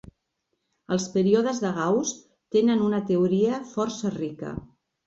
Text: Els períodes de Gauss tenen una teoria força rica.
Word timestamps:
Els 0.95 1.05
períodes 1.17 1.61
de 1.65 1.71
Gauss 1.77 2.15
tenen 2.57 2.85
una 2.89 3.05
teoria 3.13 3.65
força 3.75 4.17
rica. 4.21 4.61